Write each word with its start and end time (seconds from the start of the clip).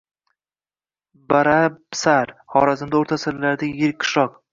Barab-Sar– 1.33 2.31
Xorazmda 2.53 2.99
o‘rta 3.03 3.19
asrdagi 3.21 3.71
yirik 3.75 4.01
qishloq. 4.05 4.35